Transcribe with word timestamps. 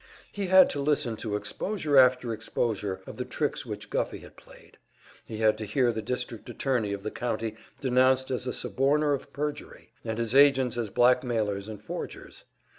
He 0.31 0.47
had 0.47 0.67
to 0.71 0.79
listen 0.79 1.15
to 1.17 1.35
exposure 1.35 1.95
after 1.95 2.33
exposure 2.33 3.03
of 3.05 3.17
the 3.17 3.23
tricks 3.23 3.67
which 3.67 3.91
Guffey 3.91 4.17
had 4.17 4.35
played; 4.35 4.79
he 5.23 5.37
had 5.37 5.59
to 5.59 5.65
hear 5.65 5.91
the 5.91 6.01
district 6.01 6.49
attorney 6.49 6.91
of 6.91 7.03
the 7.03 7.11
county 7.11 7.55
denounced 7.81 8.31
as 8.31 8.47
a 8.47 8.51
suborner 8.51 9.13
of 9.13 9.31
perjury, 9.31 9.93
and 10.03 10.17
his 10.17 10.33
agents 10.33 10.75
as 10.75 10.89
blackmailers 10.89 11.67
and 11.67 11.83
forgers. 11.83 12.45